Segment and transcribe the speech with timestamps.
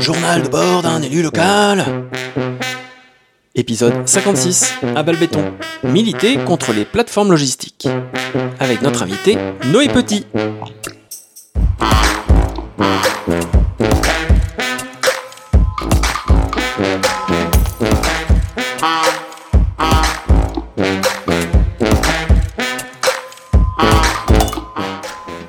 [0.00, 1.84] Journal de bord d'un élu local.
[3.54, 5.52] Épisode 56, à Balbéton.
[5.84, 7.86] Militer contre les plateformes logistiques.
[8.58, 9.36] Avec notre invité,
[9.66, 10.24] Noé Petit.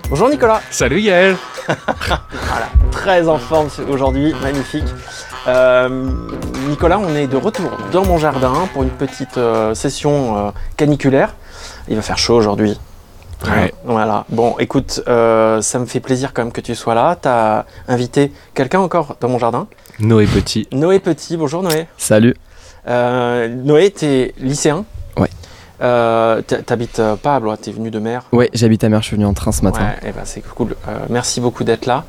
[0.09, 0.61] Bonjour Nicolas.
[0.69, 1.35] Salut Yael
[1.67, 2.70] Voilà,
[3.01, 4.85] très en forme aujourd'hui, magnifique.
[5.47, 6.11] Euh,
[6.69, 11.33] Nicolas, on est de retour dans mon jardin pour une petite euh, session euh, caniculaire.
[11.87, 12.79] Il va faire chaud aujourd'hui.
[13.47, 13.73] Ouais.
[13.85, 14.25] Voilà.
[14.29, 17.17] Bon, écoute, ça me fait plaisir quand même que tu sois là.
[17.19, 19.65] Tu as invité quelqu'un encore dans mon jardin?
[19.99, 20.67] Noé Petit.
[20.71, 21.37] Noé Petit.
[21.37, 21.87] Bonjour Noé.
[21.97, 22.35] Salut.
[22.85, 24.85] Noé, tu es lycéen?
[25.81, 28.23] Euh, T'habites euh, pas à Blois, t'es venu de mer?
[28.31, 29.81] Ouais, j'habite à Mer, je suis venu en train ce matin.
[29.81, 30.75] Ouais, eh ben, c'est cool.
[30.87, 32.05] Euh, merci beaucoup d'être là.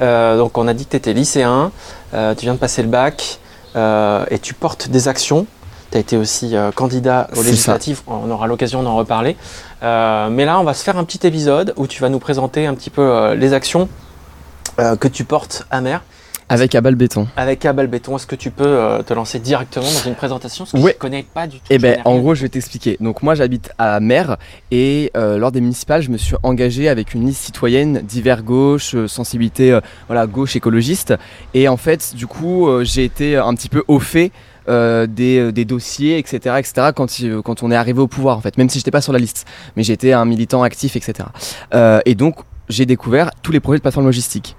[0.00, 1.70] Euh, donc, on a dit que tu étais lycéen,
[2.12, 3.38] tu viens de passer le bac
[3.76, 5.46] et tu portes des actions.
[5.90, 9.36] Tu as été aussi candidat aux législatives, on aura l'occasion d'en reparler.
[9.82, 12.74] Mais là, on va se faire un petit épisode où tu vas nous présenter un
[12.74, 13.88] petit peu les actions
[14.78, 16.02] que tu portes à mer
[16.48, 17.26] Avec Abal Béton.
[17.36, 18.16] avec Abel Béton.
[18.16, 20.64] Est-ce que tu peux euh, te lancer directement dans une présentation?
[20.64, 20.92] Parce que Ouais.
[20.92, 21.64] je connais pas du tout.
[21.70, 22.96] Eh ben, en gros, je vais t'expliquer.
[23.00, 24.36] Donc, moi, j'habite à Mer
[24.70, 28.94] et euh, lors des municipales, je me suis engagé avec une liste citoyenne divers gauche,
[28.94, 31.14] euh, sensibilité, voilà, gauche écologiste.
[31.54, 34.30] Et en fait, du coup, j'ai été un petit peu au fait.
[34.68, 36.90] euh, des, des dossiers, etc., etc.
[36.94, 37.08] Quand,
[37.44, 39.44] quand on est arrivé au pouvoir, en fait, même si j'étais pas sur la liste,
[39.74, 41.28] mais j'étais un militant actif, etc.
[41.74, 42.36] Euh, et donc,
[42.72, 44.56] j'ai découvert tous les projets de plateforme logistique.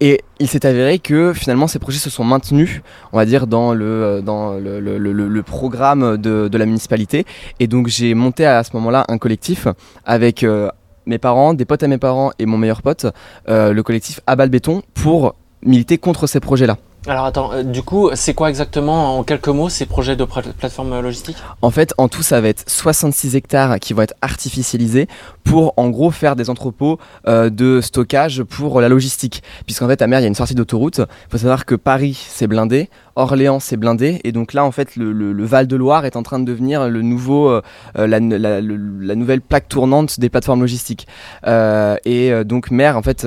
[0.00, 2.80] Et il s'est avéré que finalement, ces projets se sont maintenus,
[3.12, 7.26] on va dire, dans le, euh, dans le, programme de, de la municipalité.
[7.60, 9.68] Et donc, j'ai monté à ce moment-là un collectif
[10.04, 10.70] avec euh,
[11.06, 13.06] mes parents, des potes à mes parents et mon meilleur pote,
[13.48, 16.78] euh, le collectif Abal Béton, pour militer contre ces projets-là.
[17.06, 20.42] Alors attends, euh, du coup, c'est quoi exactement en quelques mots ces projets de pla-
[20.42, 21.36] plateforme logistique?
[21.62, 25.08] En fait, en tout, ça va être 66 hectares qui vont être artificialisés
[25.42, 29.42] pour, en gros, faire des entrepôts euh, de stockage pour la logistique.
[29.64, 30.98] Puisqu'en fait, à mer, il y a une sortie d'autoroute.
[30.98, 32.90] Il faut savoir que Paris, c'est blindé.
[33.16, 34.20] Orléans, c'est blindé.
[34.24, 37.02] Et donc là, en fait, le, le- le Val-de-Loire est en train de devenir le
[37.02, 37.62] nouveau, euh,
[37.98, 41.06] euh, la, la- le- la nouvelle plaque tournante des plateformes logistiques.
[41.46, 43.26] Euh, et donc, mer, en fait,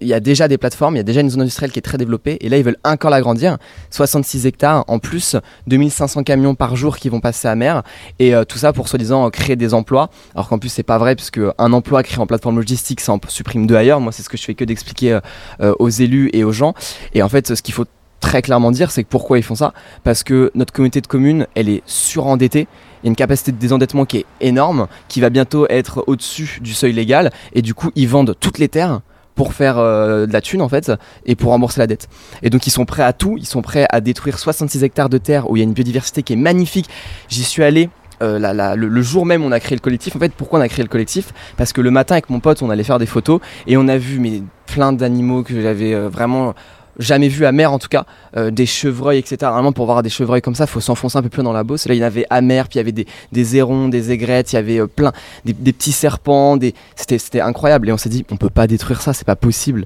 [0.00, 1.82] il y a déjà des plateformes, il y a déjà une zone industrielle qui est
[1.82, 2.36] très développée.
[2.40, 3.58] Et là, ils veulent encore l'agrandir.
[3.90, 7.82] 66 hectares en plus, 2500 camions par jour qui vont passer à mer.
[8.18, 10.10] Et tout ça pour soi-disant créer des emplois.
[10.34, 13.20] Alors qu'en plus, c'est pas vrai, puisque un emploi créé en plateforme logistique, ça en
[13.28, 14.00] supprime deux ailleurs.
[14.00, 15.18] Moi, c'est ce que je fais que d'expliquer
[15.60, 16.74] aux élus et aux gens.
[17.14, 17.84] Et en fait, ce qu'il faut
[18.22, 19.74] très clairement dire, c'est que pourquoi ils font ça
[20.04, 22.66] Parce que notre communauté de communes, elle est surendettée.
[23.02, 26.60] Il y a une capacité de désendettement qui est énorme, qui va bientôt être au-dessus
[26.62, 27.30] du seuil légal.
[27.52, 29.00] Et du coup, ils vendent toutes les terres
[29.34, 30.92] pour faire euh, de la thune en fait
[31.26, 32.08] et pour rembourser la dette.
[32.42, 35.18] Et donc ils sont prêts à tout, ils sont prêts à détruire 66 hectares de
[35.18, 36.88] terre où il y a une biodiversité qui est magnifique.
[37.28, 37.88] J'y suis allé
[38.22, 40.14] euh, la- le, jour même on a créé le collectif.
[40.14, 41.32] En fait, pourquoi on a créé le collectif?
[41.56, 43.96] Parce que le matin avec mon pote, on allait faire des photos et on a
[43.96, 46.54] vu mais, plein d'animaux que j'avais euh, vraiment
[46.98, 49.36] jamais vu à mer en tout cas, euh, des chevreuils, etc.
[49.42, 51.86] Normalement, pour voir des chevreuils comme ça, faut s'enfoncer un peu plus dans la bosse.
[51.86, 54.52] Là, il y en avait à puis il y avait des, des hérons, des aigrettes,
[54.52, 55.12] il y avait euh, plein,
[55.44, 56.74] des, petits serpents, des...
[56.96, 57.88] c'était c'était incroyable.
[57.88, 59.84] Et on s'est dit, on peut pas détruire ça, c'est pas possible.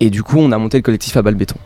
[0.00, 1.56] Et du coup, on a monté le collectif à Balbéton.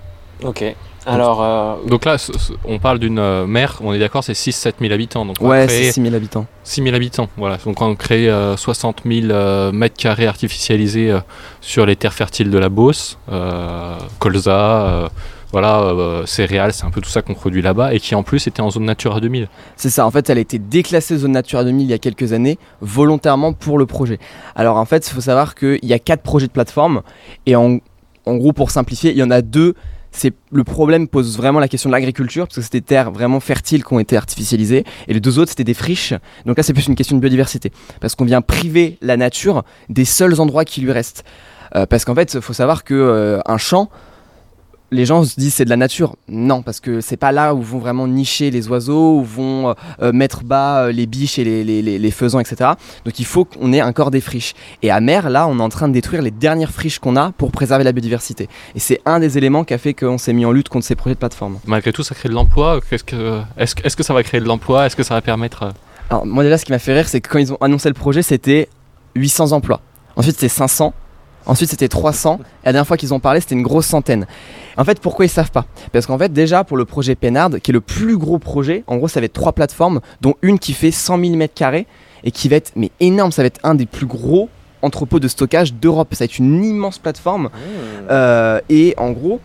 [0.43, 0.65] Ok.
[1.06, 2.16] Alors, euh, Donc là,
[2.65, 5.25] on parle d'une euh, mer, on est d'accord, c'est 6-7 000 habitants.
[5.25, 6.47] Donc Ouais, c'est 6000 habitants.
[6.65, 7.28] 6 000 habitants.
[7.37, 7.56] Voilà.
[7.65, 11.21] Donc on crée euh, 60 000 euh, mètres carrés artificialisés euh,
[11.60, 15.10] sur les terres fertiles de la Beauce, euh, colza,
[15.53, 18.60] voilà, céréales, c'est un peu tout ça qu'on produit là-bas et qui en plus était
[18.60, 19.49] en zone Natura 2000.
[19.75, 22.33] C'est ça, en fait, elle a été déclassée zone Natura 2000 il y a quelques
[22.33, 24.21] années, volontairement pour le projet.
[24.55, 27.03] Alors en fait, il faut savoir qu'il y a quatre projets de plateforme,
[27.47, 27.78] et en,
[28.27, 29.75] en gros, pour simplifier, il y en a deux.
[30.12, 33.41] C'est le problème pose vraiment la question de l'agriculture parce que c'était des terres vraiment
[33.41, 36.15] fertiles qui ont été artificialisées et les deux autres c'était des friches.
[36.47, 40.04] Donc là c'est plus une question de biodiversité parce qu'on vient priver la nature des
[40.04, 41.25] seuls endroits qui lui restent.
[41.76, 43.91] Euh, parce qu'en fait il faut savoir que euh, un champ
[44.93, 46.16] les gens se disent c'est de la nature.
[46.28, 49.75] Non, parce que c'est pas là où vont vraiment nicher les oiseaux, où vont euh,
[50.03, 52.71] euh, mettre bas euh, les biches et les, les, les, les faisans, etc.
[53.04, 54.54] Donc il faut qu'on ait encore des friches.
[54.83, 57.33] Et à mer, là, on est en train de détruire les dernières friches qu'on a
[57.33, 58.48] pour préserver la biodiversité.
[58.75, 60.95] Et c'est un des éléments qui a fait qu'on s'est mis en lutte contre ces
[60.97, 61.59] projets de plateforme.
[61.66, 62.81] Malgré tout, ça crée de l'emploi.
[62.81, 63.04] Que, est-ce,
[63.75, 64.86] que- est-ce que ça va créer de l'emploi?
[64.86, 65.72] Est-ce que ça va permettre
[66.10, 67.95] Alors moi déjà, ce qui m'a fait rire, c'est que quand ils ont annoncé le
[67.95, 68.69] projet, c'était
[69.15, 69.81] 800 emplois.
[70.16, 70.93] Ensuite, c'était 500.
[71.47, 72.39] Ensuite, c'était 300.
[72.39, 74.27] Et la dernière fois qu'ils ont parlé, c'était une grosse centaine.
[74.77, 75.67] En fait, pourquoi ils savent pas?
[75.93, 78.97] Parce qu'en fait, déjà, pour le projet Pénard, qui est le plus gros projet, en
[78.97, 81.84] gros, ça va être trois plateformes, dont une qui fait 100 000 m2
[82.25, 83.33] et qui va être mais énorme.
[83.33, 84.49] Ça va être un des plus gros
[84.83, 86.09] entrepôts de stockage d'Europe.
[86.13, 87.51] Ça va être une immense plateforme.
[88.11, 89.41] Euh, et en gros,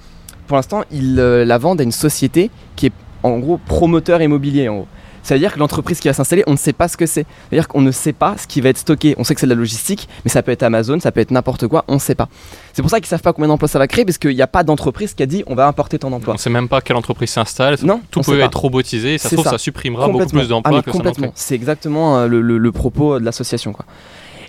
[0.47, 2.93] pour l'instant, ils euh, la vendent à une société qui est
[3.23, 4.87] en gros promoteur immobilier en gros.
[5.25, 7.25] C'est-à-dire que l'entreprise qui va s'installer, on ne sait pas ce que c'est.
[7.49, 9.15] C'est-à-dire qu'on ne sait pas ce qui va être stocké.
[9.17, 11.31] On sait que c'est de la logistique, mais ça peut être Amazon, ça peut être
[11.31, 12.29] n'importe quoi, on ne sait pas.
[12.73, 14.47] C'est pour ça qu'ils savent pas combien d'emplois ça va créer, parce qu'il n'y a
[14.47, 16.35] pas d'entreprise qui a dit on va importer ton emploi.
[16.35, 17.77] On sait même pas quelle entreprise s'installe.
[17.83, 19.15] Non, Tout peut être robotisé.
[19.15, 19.51] et Ça se C'est trouve, ça.
[19.51, 21.31] ça supprimera beaucoup plus d'emplois Ah, que ça complètement.
[21.35, 23.73] C'est exactement euh, le, le- le propos de l'association.
[23.73, 23.85] quoi.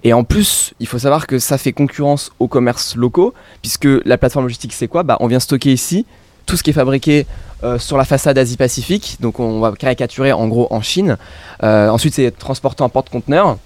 [0.04, 3.32] Et en plus, il faut savoir que ça fait concurrence aux commerces locaux,
[3.62, 5.02] puisque la plateforme logistique, c'est quoi?
[5.02, 6.04] Bah, On vient stocker ici
[6.46, 7.26] tout ce qui est fabriqué
[7.64, 11.16] euh, sur la façade Asie-Pacifique, donc on va caricaturer en gros en Chine.
[11.62, 13.58] Euh, ensuite, c'est transporté en porte-conteneur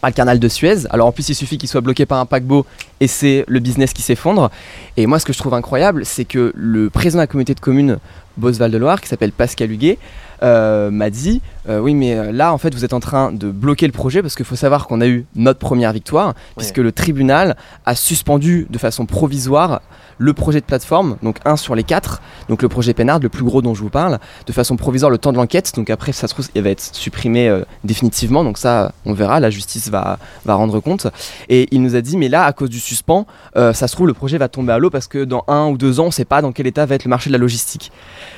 [0.00, 0.86] par le canal de Suez.
[0.90, 2.66] Alors en plus, il suffit qu'il soit bloqué par un paquebot
[3.00, 4.50] et c'est le business qui s'effondre.
[4.96, 7.60] Et moi, ce que je trouve incroyable, c'est que le président de la communauté de
[7.60, 7.98] communes
[8.36, 9.98] Beauce-Val-de-Loire, qui s'appelle Pascal Huguet,
[10.42, 13.50] euh, m'a dit euh, Oui, mais euh, là, en fait, vous êtes en train de
[13.50, 16.92] bloquer le projet parce qu'il faut savoir qu'on a eu notre première victoire, puisque le
[16.92, 17.56] tribunal
[17.86, 19.80] a suspendu de façon provisoire
[20.18, 23.44] le projet de plateforme, donc un sur les quatre, donc le projet Pénard, le plus
[23.44, 25.72] gros dont je vous parle, de façon provisoire le temps de l'enquête.
[25.74, 28.44] Donc après, ça se trouve, il va être supprimé euh, définitivement.
[28.44, 31.08] Donc ça, on verra, la justice va, va rendre compte.
[31.48, 34.06] Et il nous a dit, mais là, à cause du suspens, euh, ça se trouve,
[34.06, 36.12] le projet va tomber à l'eau parce que dans un ou deux ans, on ne
[36.12, 37.90] sait pas dans quel état va être le marché de la logistique.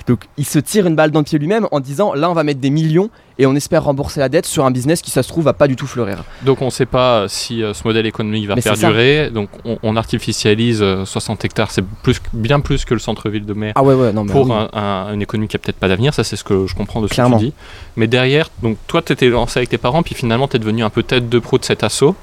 [0.07, 2.43] Donc il se tire une balle dans le pied lui-même en disant, là, on va
[2.45, 3.09] mettre des millions
[3.39, 5.67] et on espère rembourser la dette sur un business qui, ça se trouve, va pas
[5.69, 6.25] du tout fleurir.
[6.43, 9.31] Donc on ne sait pas euh, si euh, ce modèle économique va Mais perdurer.
[9.31, 13.55] Donc on, on artificialise euh, 60 hectares, c'est plus, bien plus que le centre-ville de
[13.55, 13.73] mer.
[13.77, 14.53] Ah ouais, ouais, non, mais pour oui.
[14.53, 17.01] un- un- une économie qui a peut-être pas d'avenir, ça c'est ce que je comprends
[17.01, 17.37] de ce Clairement.
[17.39, 17.55] que tu dis.
[17.97, 20.83] Mais derrière, donc toi tu étais lancé avec tes parents, puis finalement tu es devenu
[20.85, 22.15] un peu tête de pro de cet assaut.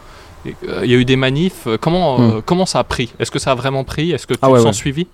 [0.45, 3.13] Euh, Il y a eu des manifs, euh, comment, euh, comment ça a pris?
[3.19, 4.11] Est-ce que ça a vraiment pris?
[4.11, 4.45] Est-ce que tu Hmm.
[4.45, 4.73] Ah ouais, sens ouais.
[4.73, 5.07] suivi?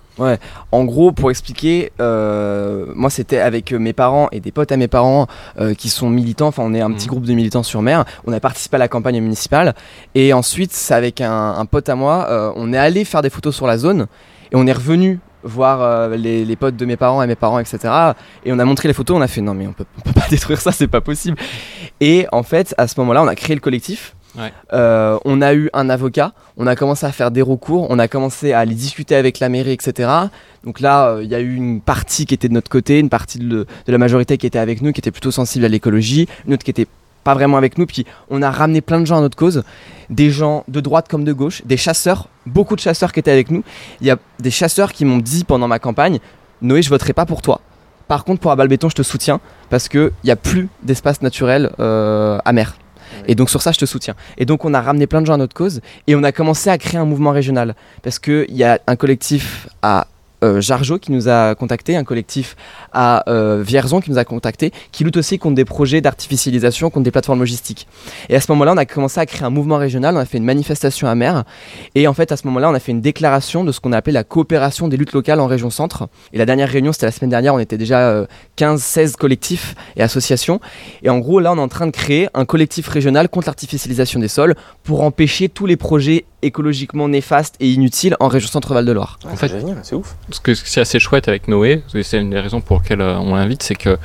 [0.72, 4.88] En gros, pour expliquer, euh, moi c'était avec mes parents et des potes à mes
[4.88, 5.26] parents
[5.76, 6.48] qui sont militants.
[6.48, 7.10] Enfin, on est un petit Mhm.
[7.10, 8.04] groupe de militants sur mer.
[8.26, 9.74] On a participé à la campagne municipale.
[10.14, 13.54] Et ensuite, c'est avec un, un pote à moi, on est allé faire des photos
[13.54, 14.06] sur la zone.
[14.50, 17.60] Et on est revenu voir euh, les, les potes de mes parents et mes parents,
[17.60, 17.78] etc.
[18.44, 19.16] Et on a montré les photos.
[19.16, 21.36] On a fait non, mais on peut, on peut pas détruire ça, c'est pas possible.
[22.00, 24.14] Et en fait, à ce moment-là, on a créé le collectif.
[24.72, 28.08] Euh, on a eu un avocat, on a commencé à faire des recours, on a
[28.08, 30.10] commencé à aller discuter avec la mairie, etc.
[30.64, 33.08] Donc là, euh, il y a eu une partie qui était de notre côté, une
[33.08, 36.28] partie de, de la majorité qui était avec nous, qui était plutôt sensible à l'écologie,
[36.46, 36.86] une autre qui était
[37.24, 37.86] pas vraiment avec nous.
[37.86, 39.62] Puis on a ramené plein de gens à notre cause,
[40.10, 43.50] des gens de droite comme de gauche, des chasseurs, beaucoup de chasseurs qui étaient avec
[43.50, 43.62] nous.
[44.00, 46.18] Il y a des chasseurs qui m'ont dit pendant ma campagne,
[46.62, 47.60] Noé, je voterai pas pour toi.
[48.08, 52.38] Par contre, pour Abalbéton, je te soutiens parce qu'il n'y a plus d'espace naturel euh,
[52.44, 52.74] à mer.
[53.26, 54.14] Et donc sur ça, je te soutiens.
[54.36, 56.70] Et donc on a ramené plein de gens à notre cause et on a commencé
[56.70, 57.74] à créer un mouvement régional.
[58.02, 60.06] Parce qu'il y a un collectif à
[60.44, 62.56] euh, Jargeau qui nous a contacté, un collectif
[62.92, 67.04] à euh, Vierzon qui nous a contacté, qui lutte aussi contre des projets d'artificialisation, contre
[67.04, 67.86] des plateformes logistiques.
[68.28, 70.38] Et à ce moment-là, on a commencé à créer un mouvement régional, on a fait
[70.38, 71.44] une manifestation à mer.
[71.94, 73.96] Et en fait, à ce moment-là, on a fait une déclaration de ce qu'on a
[73.96, 76.08] appelé la coopération des luttes locales en région centre.
[76.32, 78.26] Et la dernière réunion, c'était la semaine dernière, on était déjà euh,
[78.56, 80.60] 15-16 collectifs et associations.
[81.02, 84.20] Et en gros, là, on est en train de créer un collectif régional contre l'artificialisation
[84.20, 88.92] des sols pour empêcher tous les projets écologiquement néfastes et inutiles en région Centre-Val de
[88.92, 89.18] Loire.
[89.24, 89.52] Ouais, En fait-
[89.82, 90.14] c'est ouf.
[90.30, 93.34] Ce que c'est assez chouette avec Noé, c'est une des raisons pour lesquelles euh, on
[93.34, 93.98] l'invite, c'est que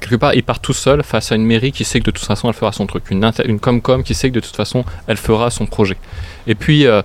[0.00, 2.24] quelque part il part tout seul face à une mairie qui sait que de toute
[2.26, 5.50] façon elle fera son truc, une Comcom qui sait que de toute façon elle fera
[5.50, 5.96] son projet.
[6.46, 7.02] Et puis euh,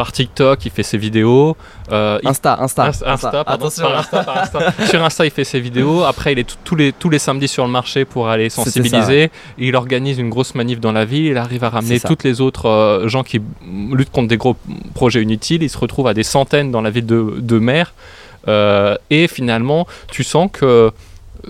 [0.00, 1.58] par TikTok il fait ses vidéos,
[1.92, 2.86] euh, Insta, Insta.
[2.86, 3.82] Insta, Insta, pardon, Attention.
[3.82, 4.86] par Insta, par Insta.
[4.86, 6.04] sur Insta, il fait ses vidéos.
[6.04, 9.30] Après, il est tous les, tous les samedis sur le marché pour aller sensibiliser.
[9.58, 11.26] Il organise une grosse manif dans la ville.
[11.26, 13.42] Il arrive à ramener toutes les autres euh, gens qui
[13.92, 14.56] luttent contre des gros
[14.94, 15.62] projets inutiles.
[15.62, 17.92] Il se retrouve à des centaines dans la ville de, de mer.
[18.48, 20.92] Euh, et finalement, tu sens que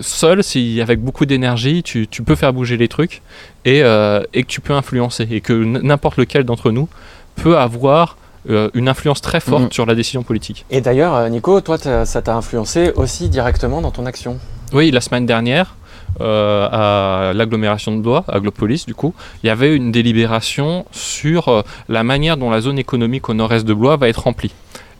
[0.00, 3.23] seul, si avec beaucoup d'énergie, tu, tu peux faire bouger les trucs
[3.64, 5.28] et, euh, et que tu peux influencer.
[5.30, 6.88] Et que n'importe lequel d'entre nous
[7.37, 8.16] peut avoir
[8.49, 9.73] euh, une influence très forte Mhm.
[9.73, 10.64] sur la décision politique.
[10.70, 14.38] Et d'ailleurs, euh, Nico, toi, ça t'a influencé aussi directement dans ton action?
[14.73, 15.75] Oui, la semaine dernière,
[16.20, 21.49] euh, à l'agglomération de Blois, à Glopolis du coup, il y avait une délibération sur
[21.49, 24.52] euh, la manière dont la zone économique au nord-est de Blois va être remplie.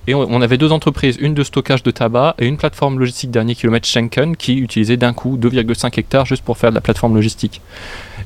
[0.06, 3.30] Et on, on avait deux entreprises, une de stockage de tabac et une plateforme logistique
[3.30, 7.14] dernier kilomètre Schenken qui utilisait d'un coup 2,5 hectares juste pour faire de la plateforme
[7.14, 7.61] logistique.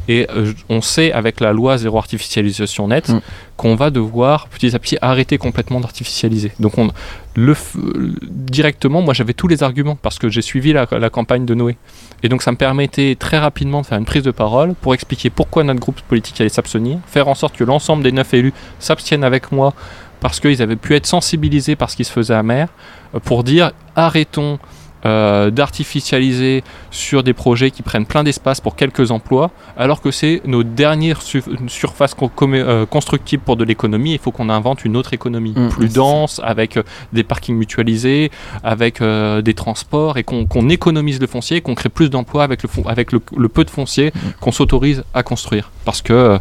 [0.09, 3.21] Et euh, on sait avec la loi zéro artificialisation nette Mm.
[3.57, 6.53] qu'on va devoir petit à petit arrêter complètement d'artificialiser.
[6.61, 6.91] Donc on,
[7.37, 7.79] le, f-
[8.21, 11.77] directement, moi j'avais tous les arguments parce que j'ai suivi la, la campagne de Noé.
[12.23, 15.31] Et donc ça me permettait très rapidement de faire une prise de parole pour expliquer
[15.31, 19.25] pourquoi notre groupe politique allait s'abstenir, faire en sorte que l'ensemble des neuf élus s'abstiennent
[19.25, 19.73] avec moi
[20.21, 22.69] parce qu'ils avaient pu être sensibilisés par ce qui se faisait à mer,
[23.15, 24.59] euh, pour dire arrêtons
[25.07, 30.41] euh, d'artificialiser sur des projets qui prennent plein d'espace pour quelques emplois, alors que c'est
[30.45, 34.13] nos dernières su- surfaces euh, constructibles pour de l'économie.
[34.13, 36.83] Il faut qu'on invente une autre économie Mm, plus dense, avec euh,
[37.13, 38.31] des parkings mutualisés,
[38.63, 42.69] avec euh, des transports, et qu'on économise le foncier, qu'on crée plus d'emplois avec, le,
[42.69, 45.71] fon- avec le, le peu de foncier qu'on s'autorise à construire.
[45.85, 46.39] Parce que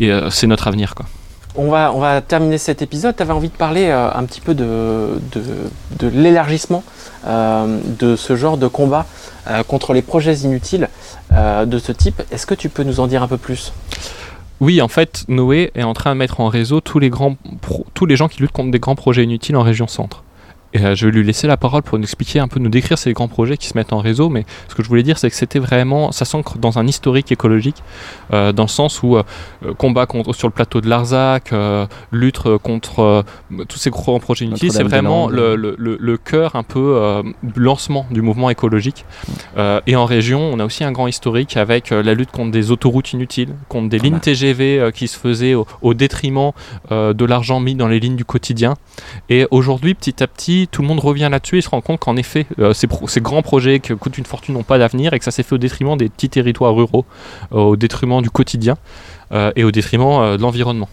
[0.00, 0.94] euh, c'est notre avenir.
[0.94, 1.06] Quoi.
[1.56, 3.16] On va, terminer cet épisode.
[3.16, 5.18] Tu avais envie de parler euh, un petit peu de,
[6.12, 6.84] l'élargissement
[7.26, 9.06] euh, de ce genre de combat
[9.48, 10.88] euh, contre les projets inutiles
[11.30, 12.22] de ce type.
[12.30, 13.72] Est-ce que tu peux nous en dire un peu plus?
[14.60, 17.36] Oui, en fait, Noé est en train de mettre en réseau tous les, grands
[17.94, 20.22] tous les gens qui luttent contre des grands projets inutiles en région centre.
[20.72, 22.98] Et euh, je vais lui laisser la parole pour nous expliquer un peu, nous décrire
[22.98, 24.28] ces grands projets qui se mettent en réseau.
[24.28, 27.32] Mais ce que je voulais dire, c'est que c'était vraiment, ça s'ancre dans un historique
[27.32, 27.82] écologique,
[28.32, 29.22] euh, dans le sens où euh,
[29.78, 31.52] combat contre, sur le plateau de Larzac,
[32.12, 33.24] lutte contre
[33.68, 37.22] tous ces grands projets inutiles, c'est vraiment le, cœur un peu euh,
[37.56, 39.04] lancement du mouvement écologique.
[39.86, 43.12] Et en région, on a aussi un grand historique avec la lutte contre des autoroutes
[43.12, 46.52] inutiles, contre des lignes TGV qui se faisaient au, au détriment
[46.90, 48.74] de l'argent mis dans les lignes du quotidien.
[49.28, 52.16] Et aujourd'hui, petit à petit, tout le monde revient là-dessus et se rend compte qu'en
[52.16, 55.18] effet, euh, ces, pro- ces grands projets qui coûtent une fortune n'ont pas d'avenir et
[55.18, 57.04] que ça s'est fait au détriment des petits territoires ruraux,
[57.52, 58.76] euh, au détriment du quotidien
[59.32, 60.88] euh, et au détriment de l'environnement.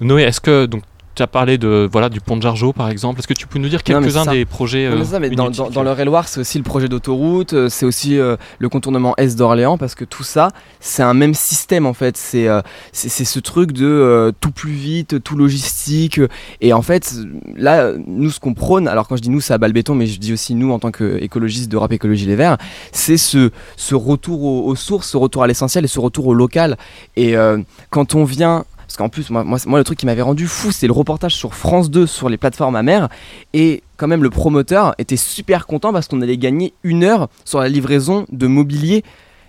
[0.00, 0.82] Noé, est-ce que donc
[1.16, 3.18] tu as parlé de voilà du pont de Jargeau par exemple.
[3.18, 5.50] Est-ce que tu peux nous dire quelques-uns des projets Non, mais euh, ça, mais dans,
[5.50, 9.14] dans, dans le Loire, c'est aussi le projet d'autoroute, euh, c'est aussi euh, le contournement
[9.16, 12.16] Est d'Orléans, parce que tout ça, c'est un même système en fait.
[12.16, 12.46] C'est
[12.92, 16.20] c'est ce truc de tout plus vite, tout logistique.
[16.60, 17.14] et en fait,
[17.56, 20.06] là, nous, ce qu'on prône, alors quand je dis nous, c'est à balle béton, mais
[20.06, 22.58] je dis aussi nous en tant qu'écologistes d'Europe Écologie Les Verts,
[22.92, 26.34] c'est ce, ce retour aux, aux sources, ce retour à l'essentiel et ce retour au
[26.34, 26.76] local.
[27.16, 27.58] Et euh,
[27.90, 28.64] quand on vient.
[28.96, 31.90] Parce qu'en plus, moi, le truc qui m'avait rendu fou, c'est le reportage sur France
[31.90, 33.10] 2 sur les plateformes amères.
[33.52, 37.60] Et quand même, le promoteur était super content parce qu'on allait gagner une heure sur
[37.60, 39.04] la livraison de mobilier.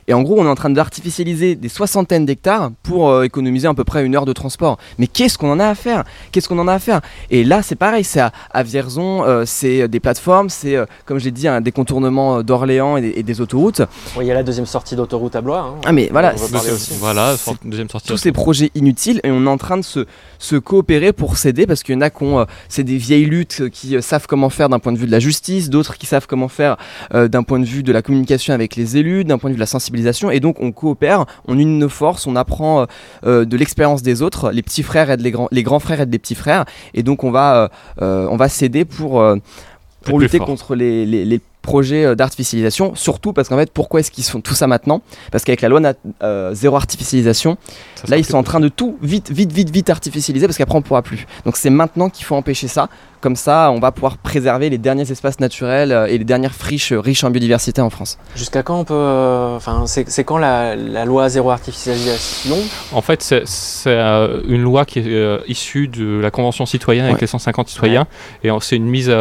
[0.09, 3.73] Et en gros, on est en train d'artificialiser des soixantaines d'hectares pour euh, économiser à
[3.73, 4.77] peu près une heure de transport.
[4.97, 6.03] Mais qu'est-ce qu'on en a à faire?
[6.31, 7.01] Qu'est-ce qu'on en a à faire?
[7.29, 11.19] Et là, c'est pareil, c'est à, à Vierzon, euh, c'est des plateformes, c'est, euh, comme
[11.19, 13.81] j'ai dit, un des contournements d'Orléans et, des- et des autoroutes.
[14.15, 15.59] Oui, Il y a la deuxième sortie d'autoroute à Blois.
[15.59, 15.75] hein.
[15.85, 16.93] Ah, mais voilà, c'est-.
[16.99, 17.35] Voilà,
[17.65, 18.07] deuxième sortie.
[18.07, 20.05] tous ces projets inutiles et on est en train de se,
[20.39, 23.25] se coopérer pour s'aider parce qu'il y en a qui ont, euh, c'est des vieilles
[23.25, 25.97] luttes euh, qui euh, savent comment faire d'un point de vue de la justice, d'autres
[25.97, 26.77] qui savent comment faire
[27.13, 29.57] euh, d'un point de vue de la communication avec les élus, d'un point de vue
[29.57, 29.65] de la
[29.97, 32.85] sensibilisation et donc on coopère, on unit nos forces, on apprend euh,
[33.25, 36.11] euh, de l'expérience des autres, les petits frères aident les grands, les grands frères aident
[36.11, 37.69] les petits frères et donc on va,
[38.01, 39.21] euh, on va s'aider pour,
[40.19, 40.47] lutter fort.
[40.47, 44.39] contre les, les- les projets euh, d'artificialisation, surtout parce qu'en fait pourquoi est-ce qu'ils font
[44.39, 45.01] tout ça maintenant?
[45.31, 45.81] Parce qu'avec la loi
[46.23, 47.57] euh, zéro artificialisation,
[47.95, 50.77] Ça Là, ils sont en train de tout vite, vite, vite, vite artificialiser parce qu'après,
[50.77, 51.25] on pourra plus.
[51.43, 52.87] Donc, c'est maintenant qu'il faut empêcher ça.
[53.19, 56.91] Comme ça, on va pouvoir préserver les derniers espaces naturels euh, et les dernières friches
[56.91, 58.19] euh, riches en biodiversité en France.
[58.35, 58.93] Jusqu'à quand on peut.
[58.93, 62.57] euh, Enfin, c'est quand la, la loi zéro artificialisation?
[62.91, 63.89] En fait, c'est
[64.47, 67.21] une loi qui est euh, issue de la Convention citoyenne avec Ouais.
[67.21, 68.05] les 150 citoyens.
[68.43, 69.11] Et c'est une, mise,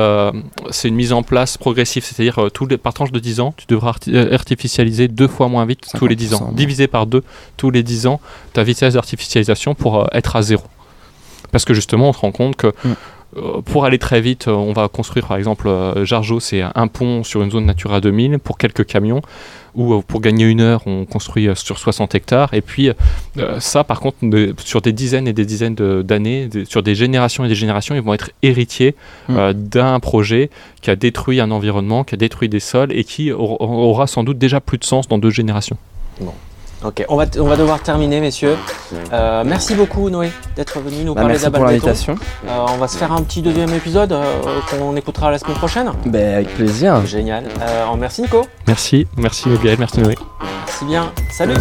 [0.70, 2.04] c'est une mise en place progressive.
[2.04, 2.38] C'est-à-dire,
[2.68, 6.06] les, par tranche de 10 ans, tu devras arti- artificialiser deux fois moins vite tous
[6.06, 6.50] les 10 ans.
[6.52, 7.22] 50%, Divisé par deux
[7.56, 8.20] tous les 10 ans,
[8.52, 10.62] ta vitesse d'artificialisation pour euh, être à zéro.
[11.52, 12.66] Parce que justement, on se rend compte que.
[12.84, 12.92] Mm.
[13.36, 16.86] Euh, Pour aller très vite, euh, on va construire par exemple euh, Jargeau, c'est un
[16.88, 19.22] pont sur une zone Natura 2000 pour quelques camions,
[19.74, 22.54] ou pour gagner une heure, on construit sur 60 hectares.
[22.54, 22.90] Et puis
[23.58, 24.16] ça, par contre,
[24.64, 28.14] sur des dizaines et des dizaines d'années, sur des générations et des générations, ils vont
[28.14, 28.94] être héritiers
[29.28, 29.52] Mm.
[29.52, 30.50] d'un projet
[30.82, 34.24] qui a détruit un environnement, qui a détruit des sols et qui aura, aura sans
[34.24, 35.76] doute déjà plus de sens dans deux générations.
[36.84, 38.56] Ok, on va, on va devoir terminer, messieurs.
[39.12, 42.14] Euh, merci beaucoup, Noé, d'être venu nous Bah, parler merci pour l'invitation.
[42.46, 44.24] Euh, on va se faire un petit deuxième épisode euh,
[44.70, 45.90] qu'on écoutera la semaine prochaine.
[46.04, 47.04] Ben, avec plaisir.
[47.06, 47.44] Génial.
[47.62, 48.46] Euh, merci, Nico.
[48.66, 50.16] Merci, merci Gaël, merci Noé.
[50.66, 51.12] Merci bien.
[51.30, 51.54] Salut.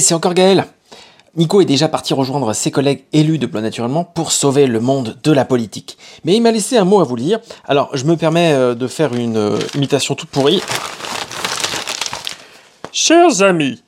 [0.00, 0.66] C'est encore Gaël.
[1.36, 5.16] Nico est déjà parti rejoindre ses collègues élus de Blois Naturellement pour sauver le monde
[5.22, 5.96] de la politique.
[6.24, 8.86] Mais il m'a laissé un mot à vous lire, alors je me permets euh, de
[8.88, 10.62] faire une euh, imitation toute pourrie.
[12.92, 13.82] Chers amis,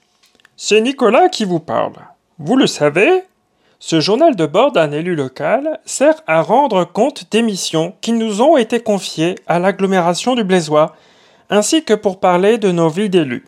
[0.57, 1.95] c'est Nicolas qui vous parle.
[2.39, 3.25] Vous le savez,
[3.79, 8.41] ce journal de bord d'un élu local sert à rendre compte des missions qui nous
[8.41, 10.95] ont été confiées à l'agglomération du Blaisois,
[11.51, 13.45] ainsi que pour parler de nos vies d'élus.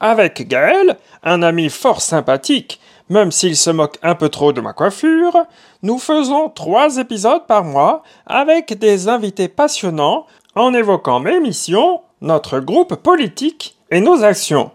[0.00, 4.74] Avec Gaël, un ami fort sympathique, Même s'il se moque un peu trop de ma
[4.74, 5.46] coiffure,
[5.82, 12.60] nous faisons trois épisodes par mois avec des invités passionnants en évoquant mes missions, notre
[12.60, 14.72] groupe politique et nos actions.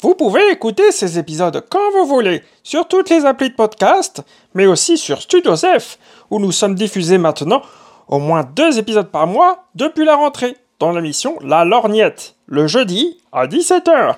[0.00, 4.22] Vous pouvez écouter ces épisodes quand vous voulez sur toutes les applis de podcast,
[4.54, 5.98] mais aussi sur Studio F,
[6.30, 7.62] où nous sommes diffusés maintenant
[8.06, 13.18] au moins deux épisodes par mois depuis la rentrée, dans l'émission La Lorgnette, le jeudi
[13.32, 14.14] à 17h.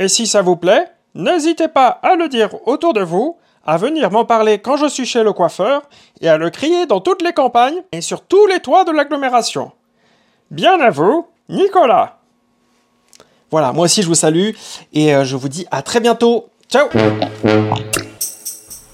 [0.00, 4.10] Et si ça vous plaît, n'hésitez pas à le dire autour de vous, à venir
[4.10, 5.82] m'en parler quand je suis chez le coiffeur,
[6.22, 9.72] et à le crier dans toutes les campagnes et sur tous les toits de l'agglomération.
[10.50, 12.18] Bien à vous, Nicolas
[13.50, 14.52] Voilà, moi aussi je vous salue
[14.94, 16.48] et euh, je vous dis à très bientôt.
[16.70, 16.88] Ciao